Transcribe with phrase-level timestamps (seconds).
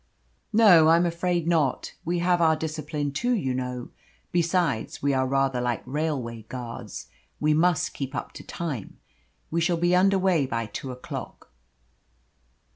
[0.51, 1.93] "No, I am afraid not.
[2.03, 3.89] We have our discipline too, you know.
[4.31, 7.05] Besides, we are rather like railway guards.
[7.39, 8.97] We must keep up to time.
[9.51, 11.51] We shall be under way by two o'clock."